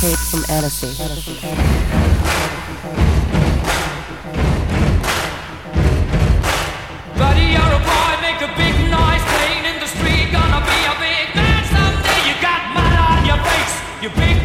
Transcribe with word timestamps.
tape 0.00 0.16
from 0.16 0.42
Annecy. 0.48 0.96
Buddy, 7.18 7.46
you're 7.52 7.60
a 7.60 7.82
boy, 7.84 8.12
make 8.24 8.40
a 8.40 8.48
big 8.56 8.76
noise, 8.88 9.24
playing 9.28 9.64
in 9.68 9.76
the 9.78 9.86
street, 9.86 10.32
gonna 10.32 10.64
be 10.64 10.78
a 10.88 10.96
big 11.04 11.36
man 11.36 11.62
someday. 11.68 12.20
You 12.28 12.34
got 12.40 12.60
mud 12.72 12.96
on 13.12 13.26
your 13.26 13.40
face, 13.44 13.76
you 14.00 14.08
big 14.16 14.39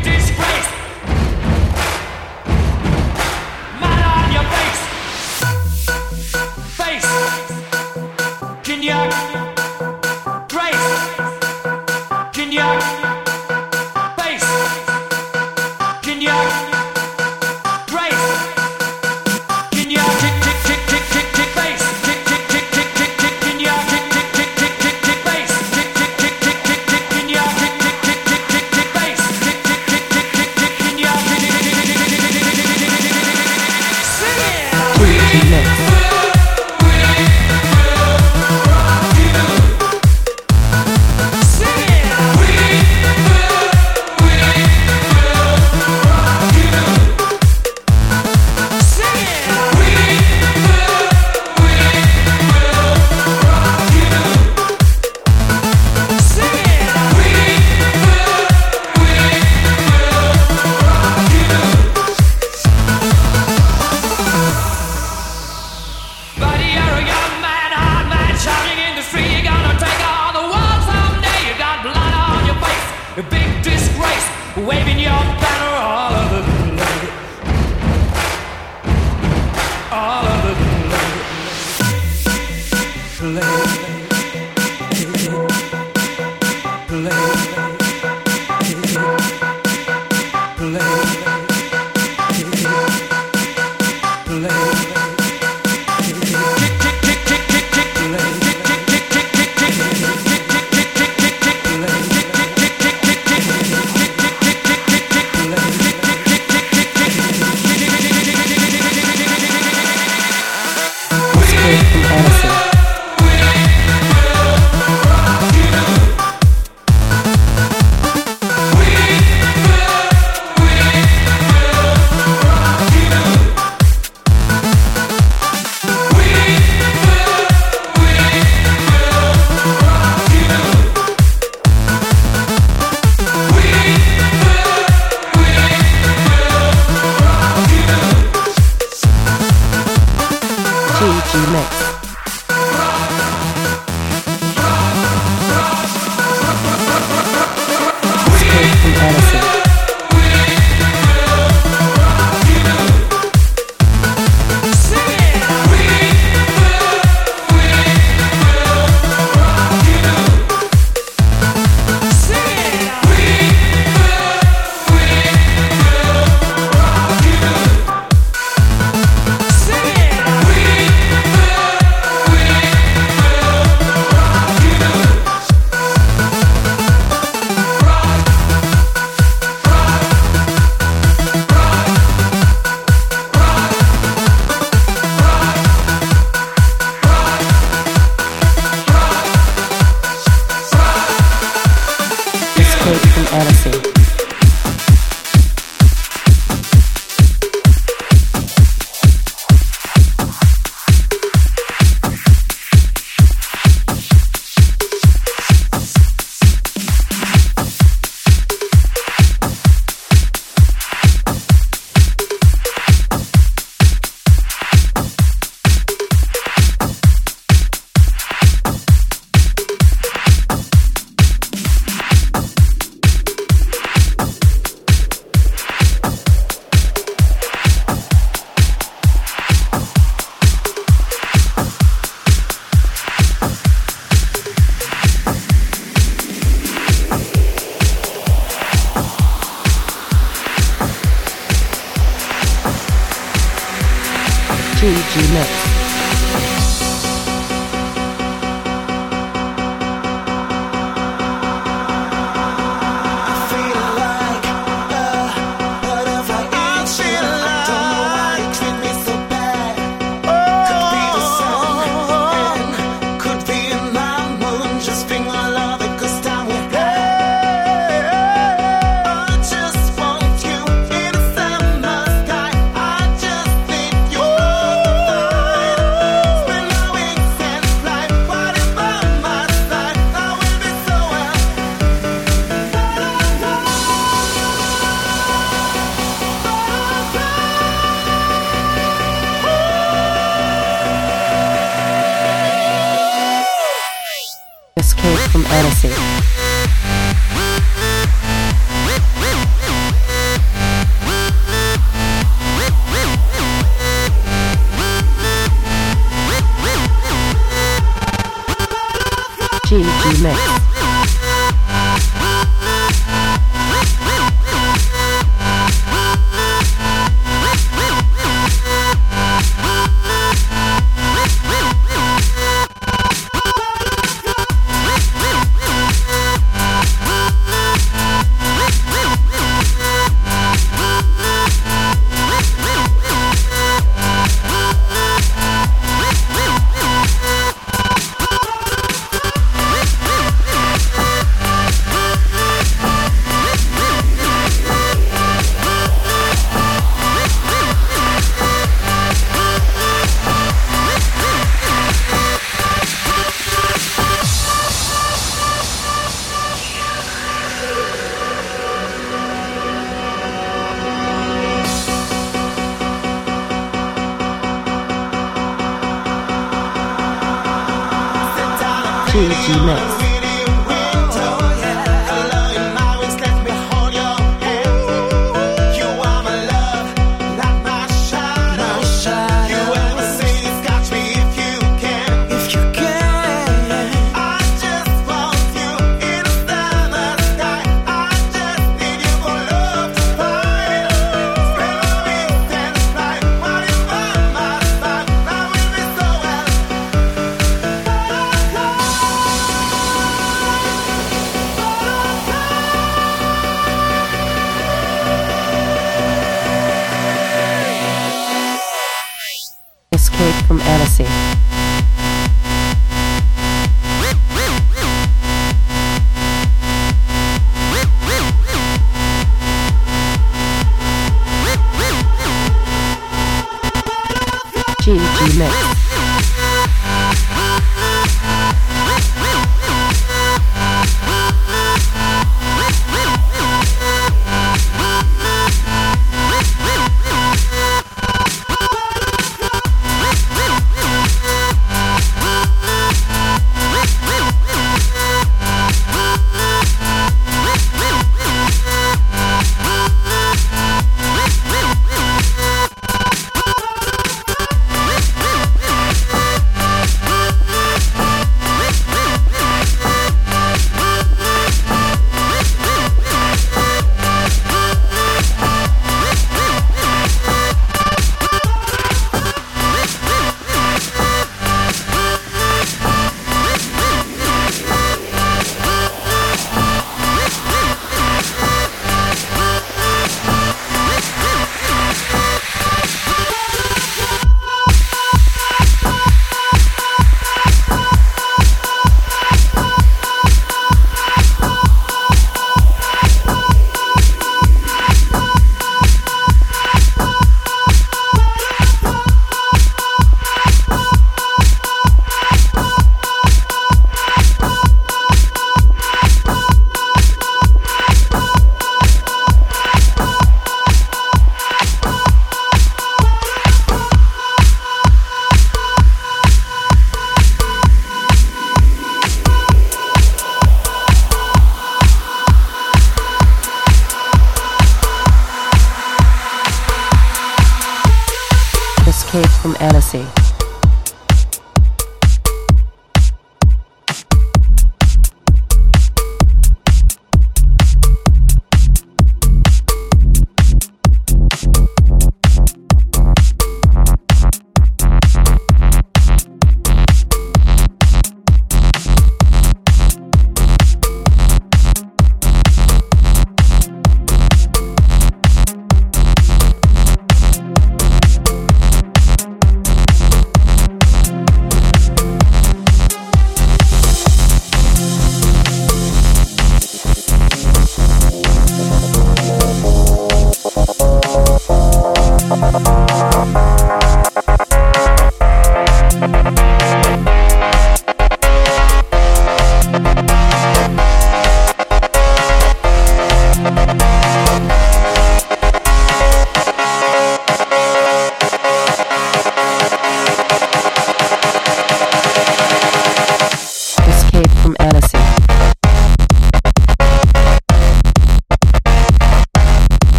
GG 424.86 425.40
Mix. 425.40 425.85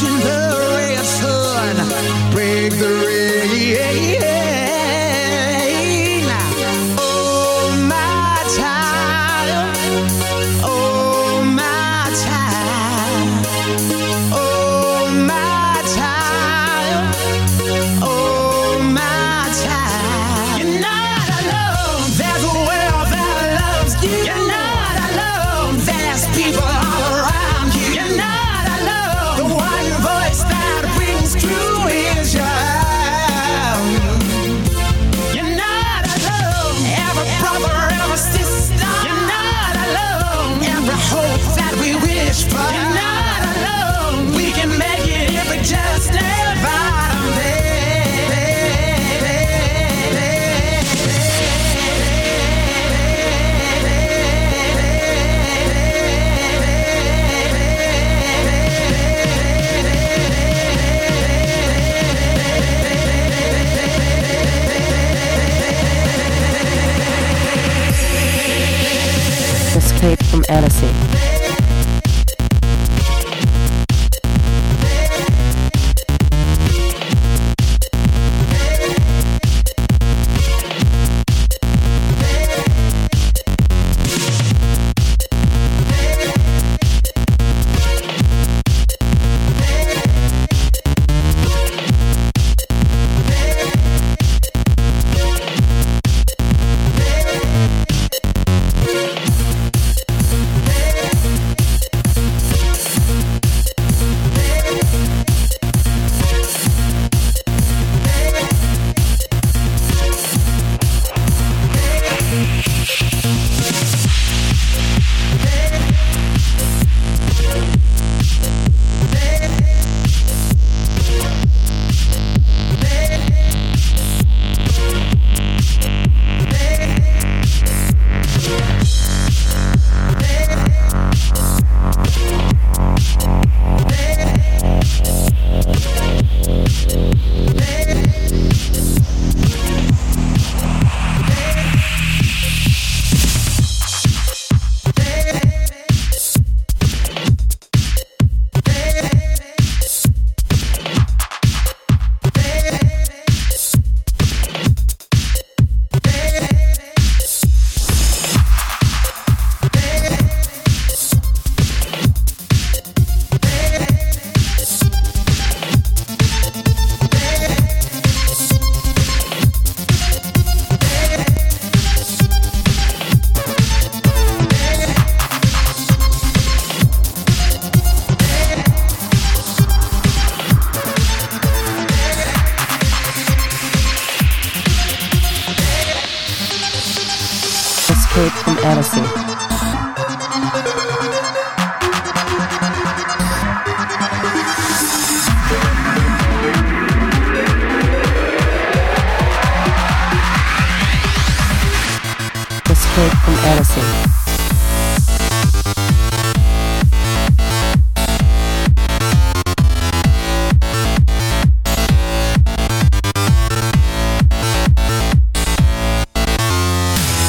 Watching 0.00 0.20
the 0.20 0.47
Escape 70.50 71.07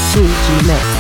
GG 0.10 0.66
Mix. 0.66 0.99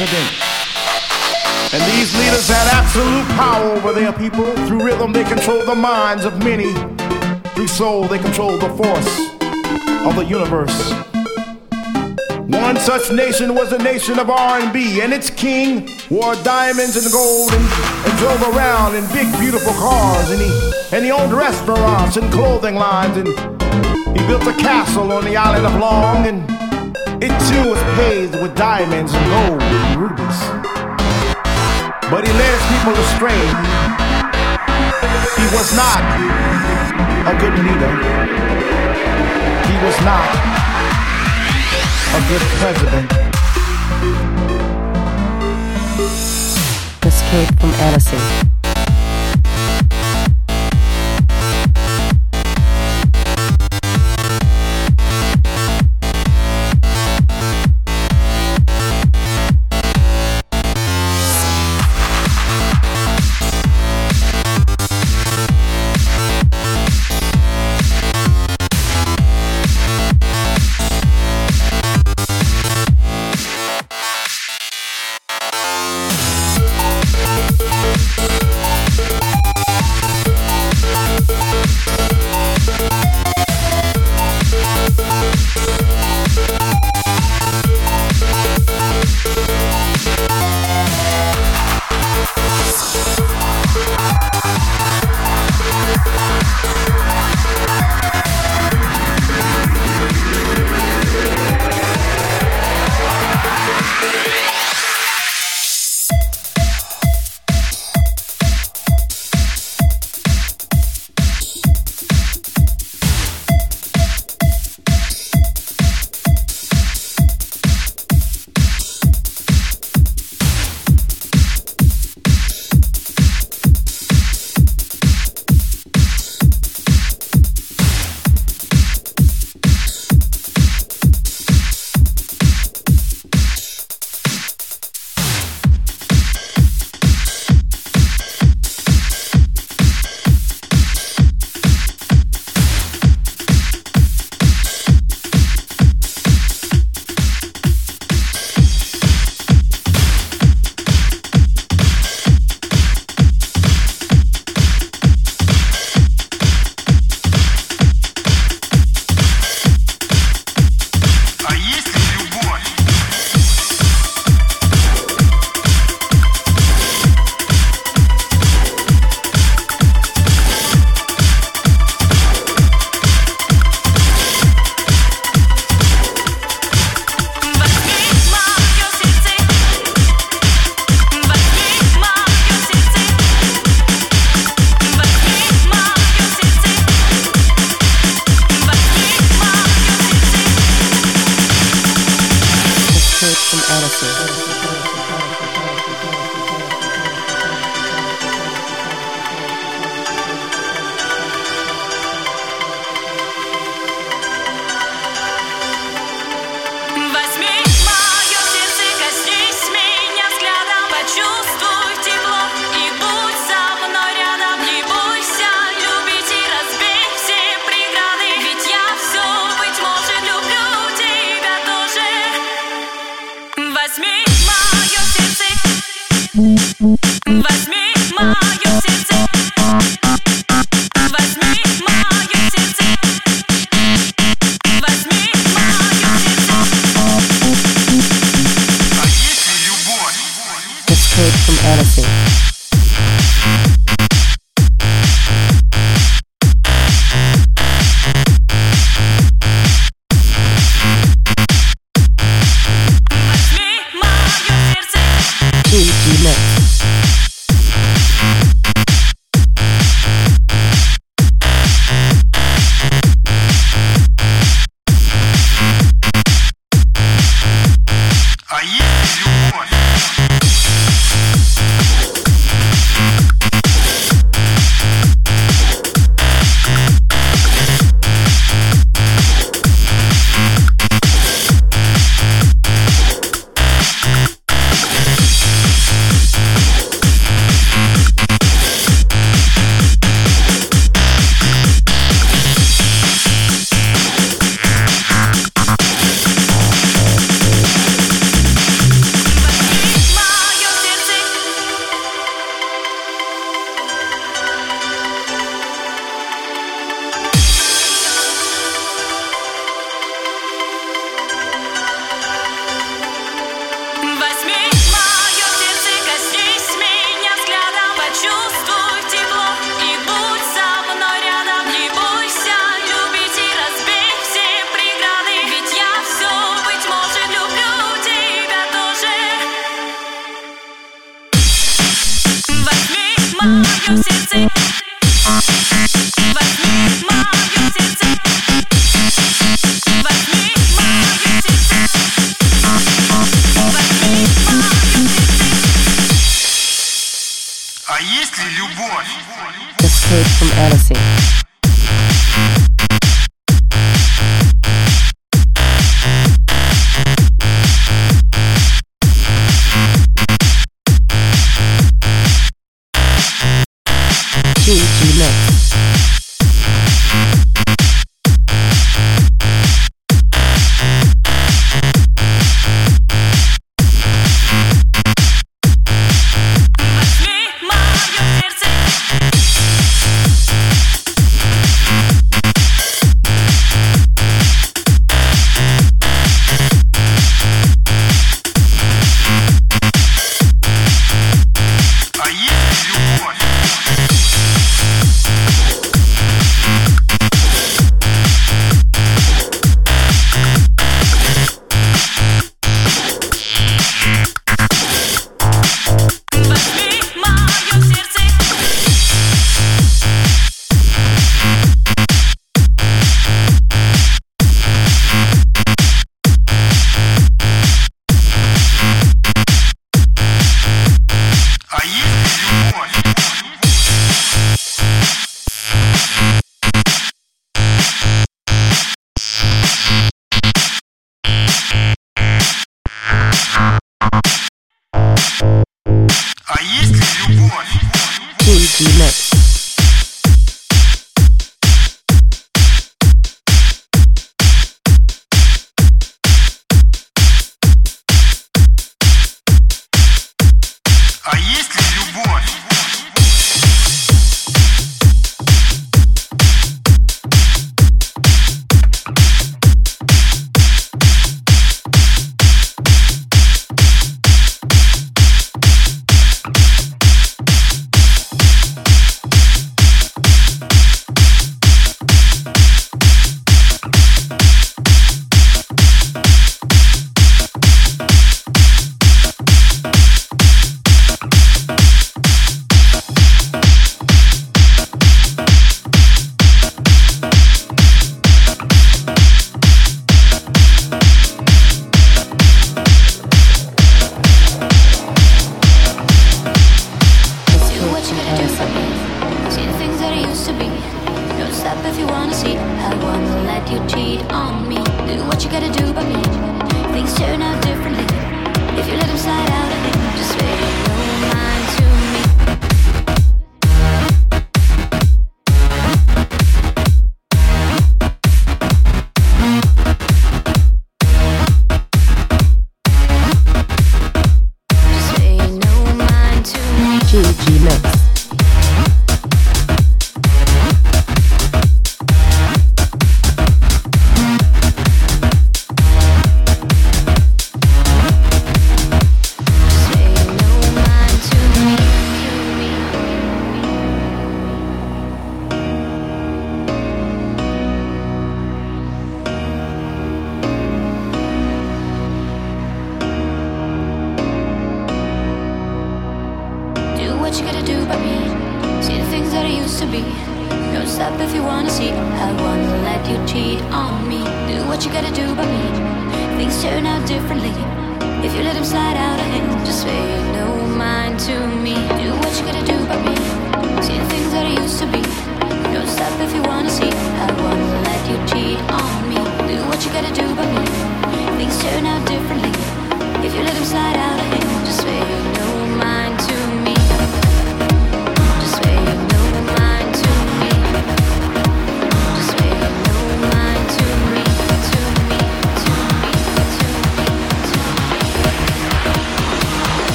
President. 0.00 0.32
And 1.72 1.82
these 1.92 2.16
leaders 2.16 2.48
had 2.48 2.66
absolute 2.72 3.26
power 3.36 3.64
over 3.72 3.92
their 3.92 4.12
people. 4.12 4.46
Through 4.66 4.84
rhythm, 4.84 5.12
they 5.12 5.24
controlled 5.24 5.68
the 5.68 5.74
minds 5.74 6.24
of 6.24 6.42
many. 6.42 6.72
Through 7.54 7.68
soul, 7.68 8.04
they 8.04 8.18
controlled 8.18 8.62
the 8.62 8.70
force 8.70 9.30
of 10.06 10.16
the 10.16 10.24
universe. 10.26 10.92
One 12.48 12.76
such 12.78 13.12
nation 13.12 13.54
was 13.54 13.70
the 13.70 13.78
nation 13.78 14.18
of 14.18 14.30
R&B, 14.30 15.02
and 15.02 15.12
its 15.12 15.28
king 15.28 15.88
wore 16.08 16.34
diamonds 16.36 16.96
and 16.96 17.12
gold 17.12 17.52
and, 17.52 17.64
and 18.06 18.18
drove 18.18 18.42
around 18.54 18.94
in 18.94 19.04
big, 19.12 19.30
beautiful 19.38 19.72
cars, 19.74 20.30
and 20.30 20.40
he 20.40 20.96
and 20.96 21.04
he 21.04 21.12
owned 21.12 21.32
restaurants 21.32 22.16
and 22.16 22.32
clothing 22.32 22.74
lines, 22.74 23.16
and 23.16 23.28
he 24.16 24.26
built 24.26 24.46
a 24.46 24.54
castle 24.54 25.12
on 25.12 25.24
the 25.24 25.36
island 25.36 25.66
of 25.66 25.74
Long, 25.78 26.26
and 26.26 26.49
it 27.22 27.28
too 27.48 27.68
was 27.68 27.82
paved 27.96 28.34
with 28.40 28.54
diamonds 28.56 29.12
and 29.12 29.24
gold 29.28 29.62
and 29.62 30.00
rubies. 30.00 30.38
But 32.10 32.26
he 32.26 32.32
led 32.32 32.52
his 32.56 32.66
people 32.72 32.94
astray. 32.96 33.44
He 35.36 35.46
was 35.54 35.68
not 35.76 36.00
a 37.28 37.34
good 37.38 37.56
leader. 37.60 37.92
He 39.68 39.76
was 39.84 39.96
not 40.00 40.28
a 42.16 42.20
good 42.28 42.44
president. 42.58 43.12
Escape 47.04 47.60
from 47.60 47.70
Annecy. 47.84 48.49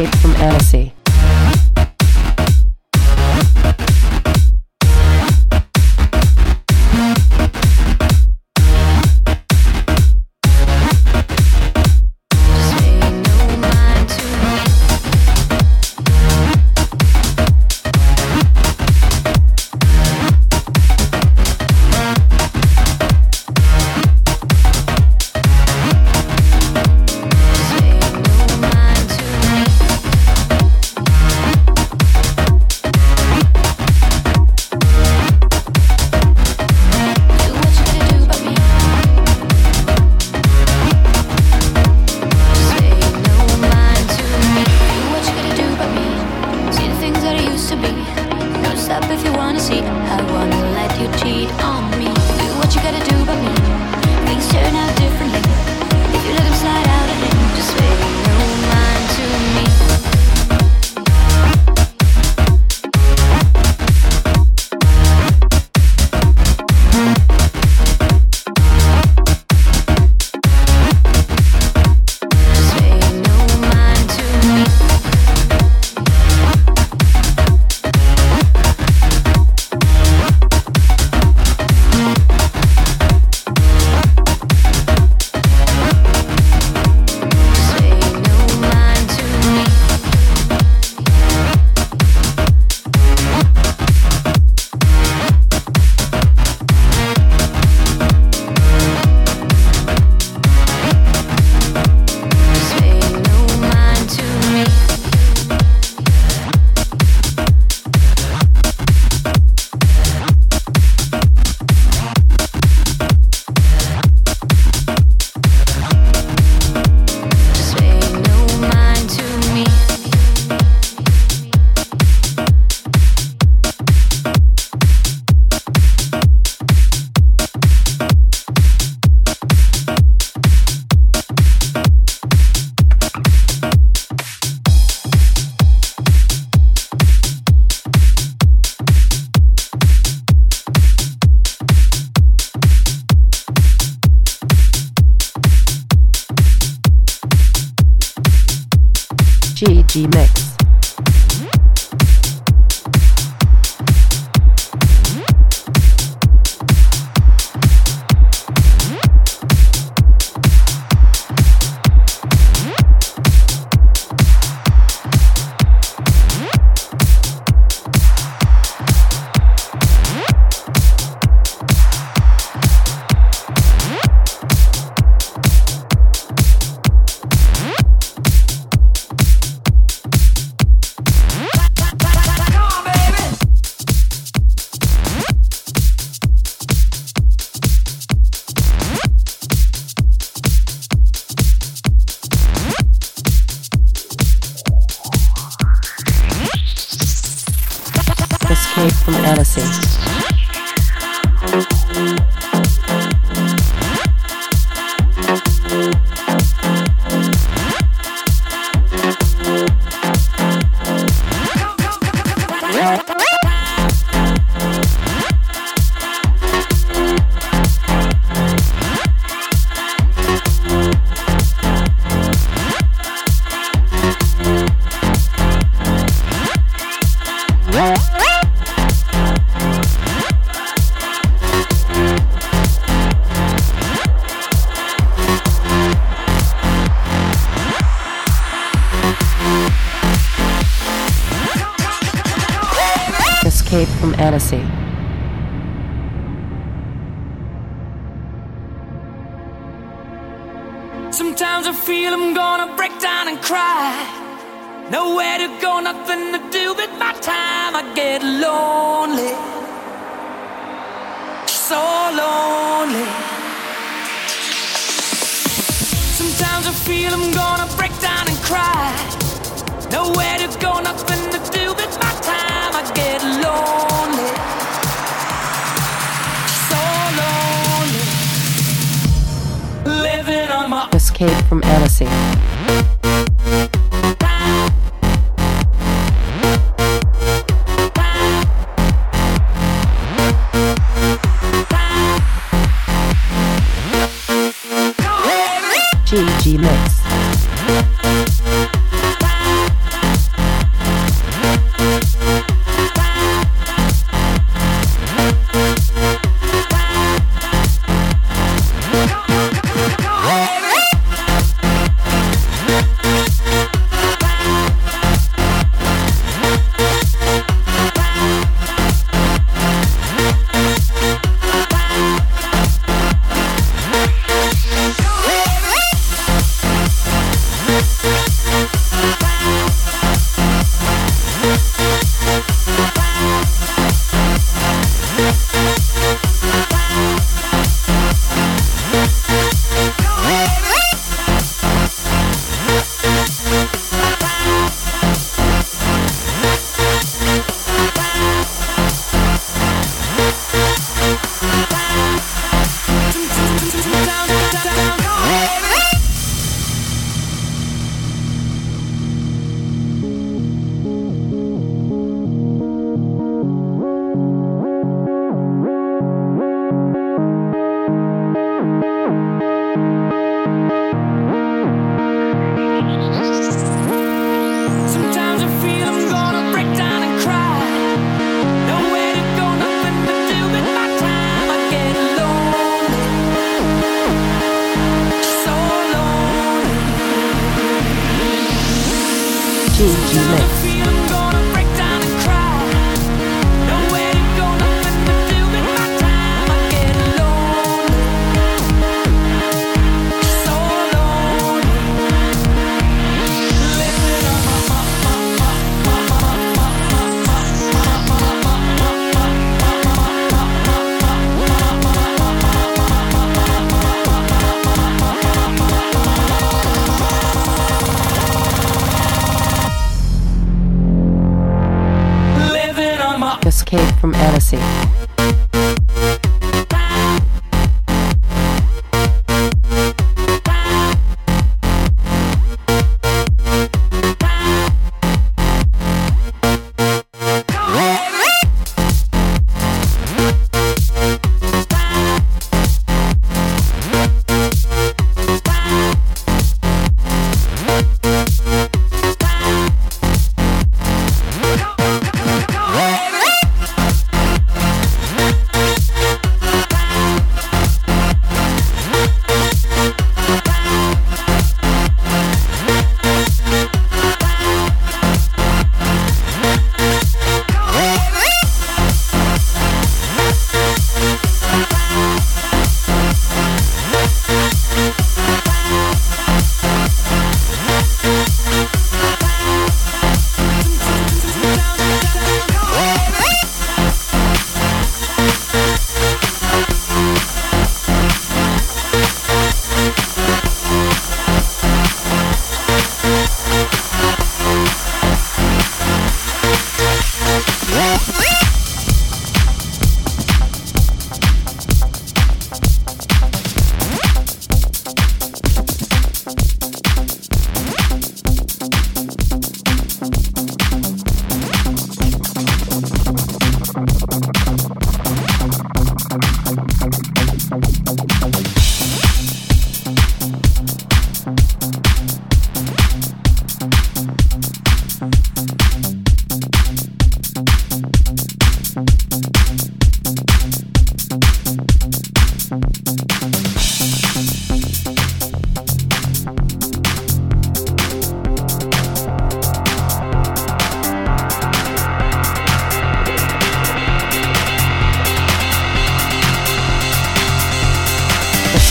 tape 0.00 0.14
from 0.16 0.30
Annecy. 0.36 0.99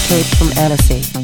mixtape 0.10 0.38
from 0.38 0.57
Annecy. 0.57 1.19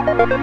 Escape 0.00 0.40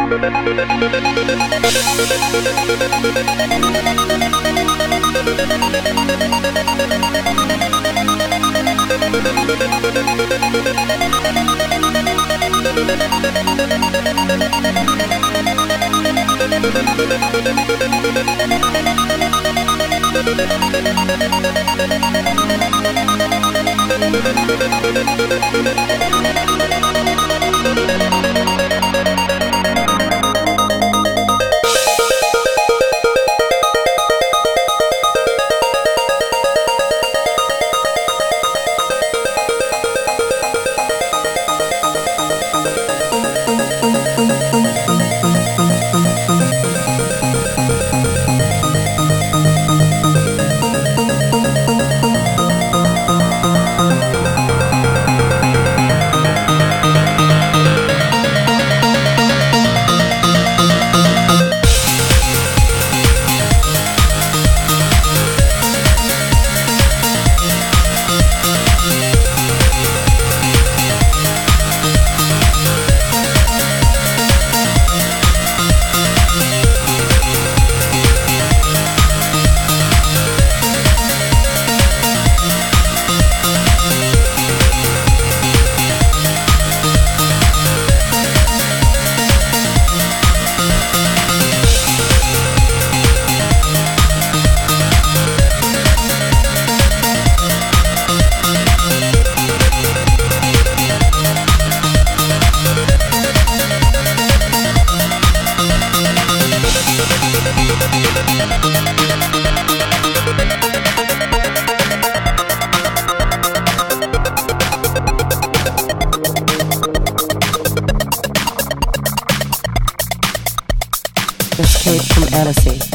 Annecy. 122.37 122.86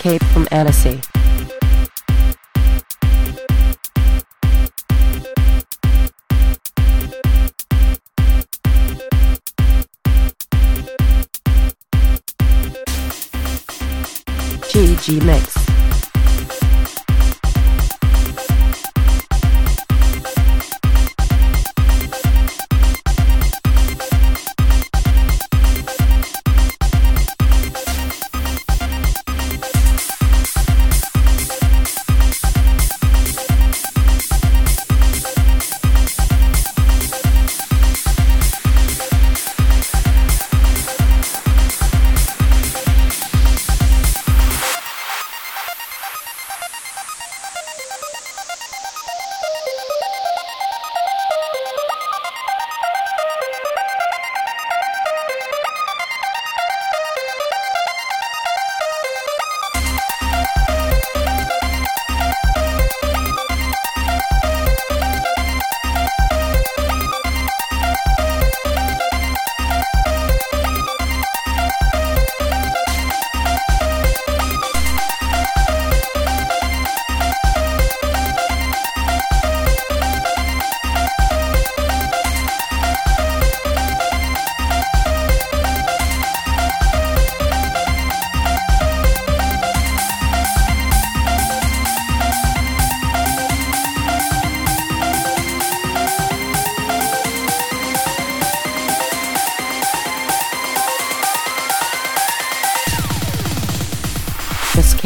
Escape 0.00 0.24
from 0.32 0.48
Annecy. 0.50 0.98
GG 14.70 15.22
Mix. 15.22 15.79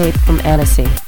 Escape 0.04 0.20
from 0.26 0.38
Annecy. 0.40 1.03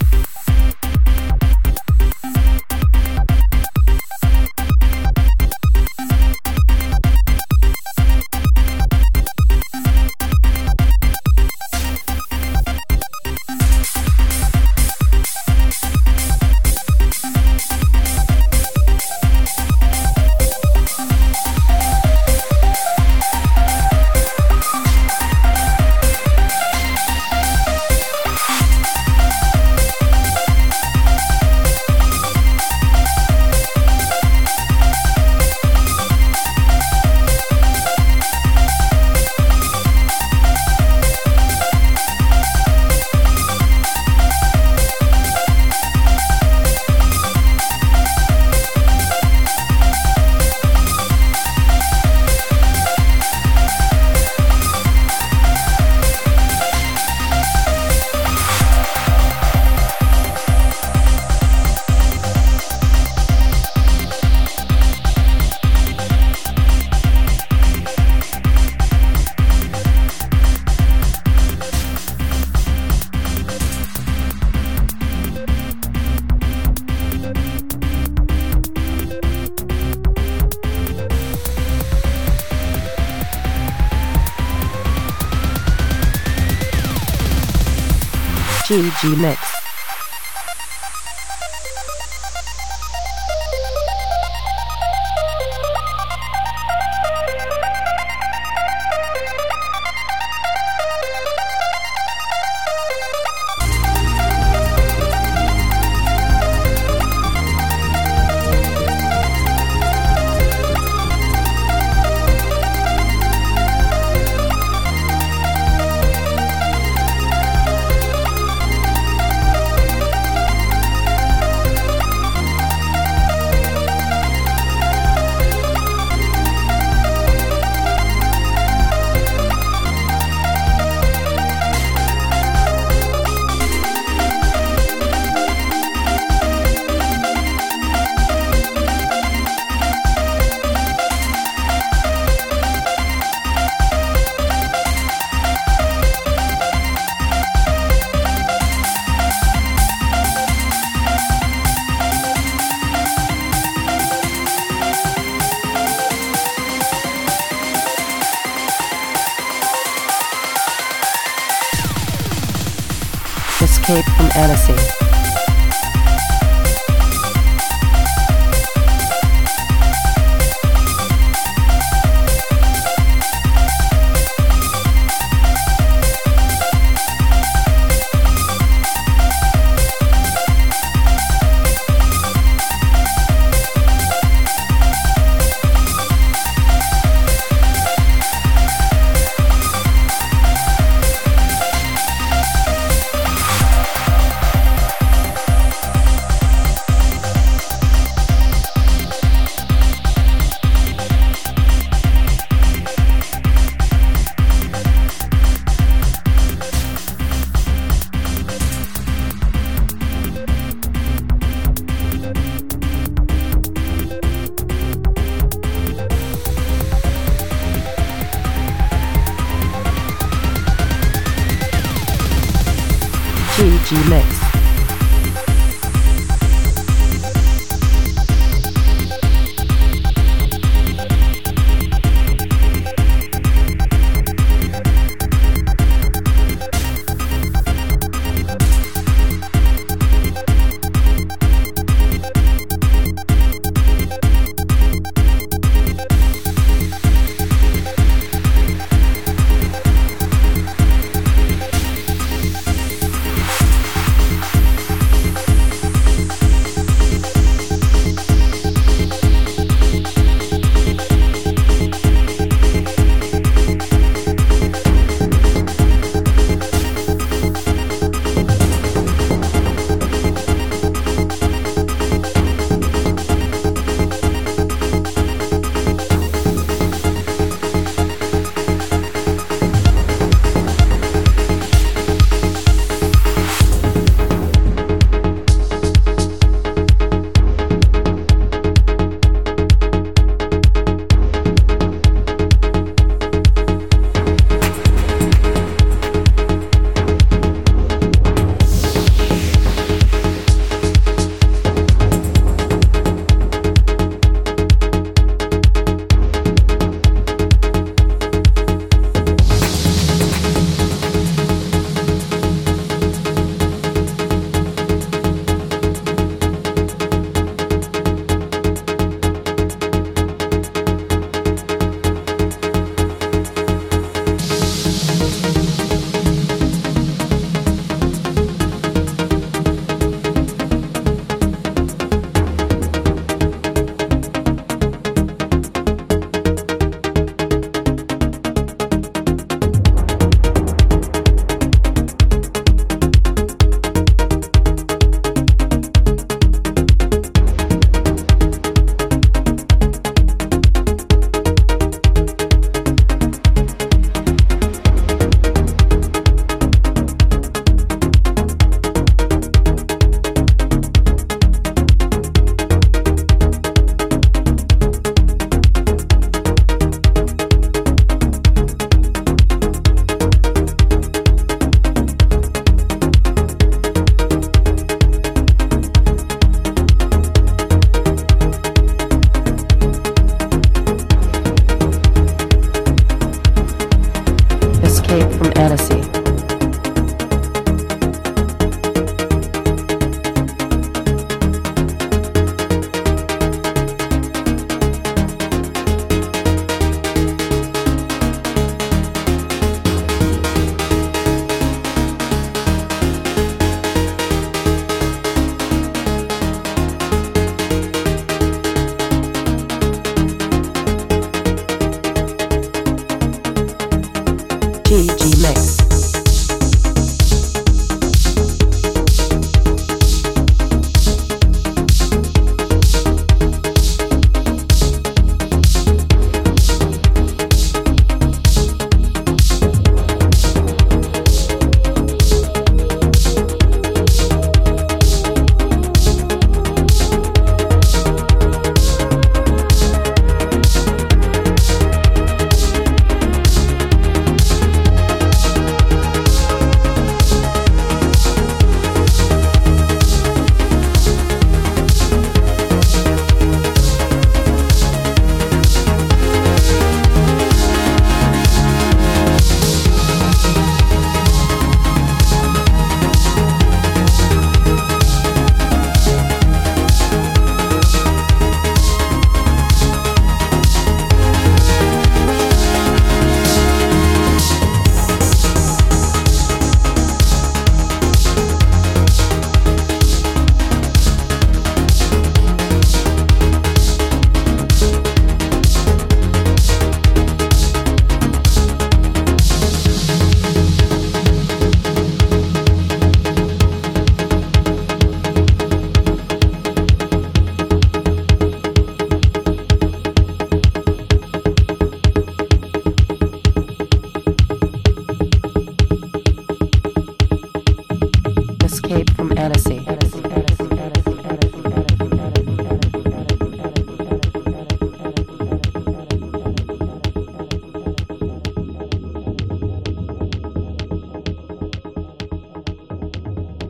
Mix. 89.04 89.45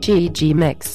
GG 0.07 0.55
Mix. 0.55 0.86